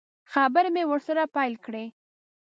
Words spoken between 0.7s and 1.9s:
مې ورسره پیل کړې.